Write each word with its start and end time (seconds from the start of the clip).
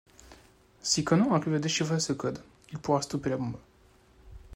Si 0.81 1.03
Conan 1.03 1.31
arrive 1.31 1.53
à 1.53 1.59
déchiffrer 1.59 1.99
ce 1.99 2.11
code, 2.13 2.43
il 2.71 2.79
pourra 2.79 3.03
stopper 3.03 3.29
la 3.29 3.37
bombe. 3.37 3.57